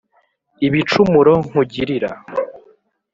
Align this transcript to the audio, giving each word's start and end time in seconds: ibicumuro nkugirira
ibicumuro 0.67 1.33
nkugirira 1.47 2.09